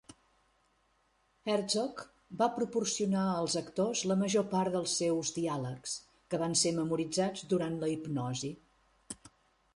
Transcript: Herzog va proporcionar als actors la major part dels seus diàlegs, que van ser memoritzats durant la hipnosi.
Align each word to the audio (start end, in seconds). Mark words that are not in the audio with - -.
Herzog 1.55 2.01
va 2.39 2.47
proporcionar 2.55 3.25
als 3.33 3.57
actors 3.63 4.01
la 4.13 4.17
major 4.23 4.47
part 4.55 4.75
dels 4.77 4.97
seus 5.03 5.31
diàlegs, 5.37 5.95
que 6.33 6.41
van 6.47 6.59
ser 6.65 6.75
memoritzats 6.81 7.47
durant 7.55 7.79
la 7.85 7.93
hipnosi. 7.95 8.53